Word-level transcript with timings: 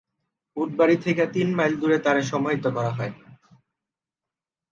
Woodbury 0.57 0.95
থেকে 1.05 1.23
তিন 1.35 1.47
mile 1.57 1.73
দূরে 1.81 1.97
তাকে 2.05 2.23
সমাহিত 2.31 2.65
করা 2.75 2.91
হয়। 2.97 3.13